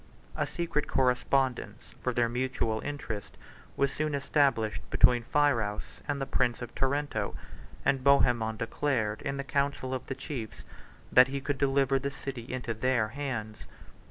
A 0.35 0.47
secret 0.47 0.87
correspondence, 0.87 1.93
for 2.01 2.11
their 2.11 2.27
mutual 2.27 2.79
interest, 2.79 3.37
was 3.77 3.93
soon 3.93 4.15
established 4.15 4.81
between 4.89 5.21
Phirouz 5.25 6.01
and 6.07 6.19
the 6.19 6.25
prince 6.25 6.59
of 6.63 6.73
Tarento; 6.73 7.35
and 7.85 8.03
Bohemond 8.03 8.57
declared 8.57 9.21
in 9.21 9.37
the 9.37 9.43
council 9.43 9.93
of 9.93 10.07
the 10.07 10.15
chiefs, 10.15 10.63
that 11.11 11.27
he 11.27 11.39
could 11.39 11.59
deliver 11.59 11.99
the 11.99 12.09
city 12.09 12.51
into 12.51 12.73
their 12.73 13.09
hands. 13.09 13.65